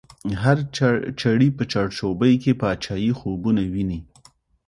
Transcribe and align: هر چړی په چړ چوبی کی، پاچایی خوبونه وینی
هر 0.43 0.57
چړی 1.21 1.49
په 1.57 1.63
چړ 1.71 1.85
چوبی 1.97 2.33
کی، 2.43 2.51
پاچایی 2.61 3.11
خوبونه 3.19 3.61
وینی 3.73 3.99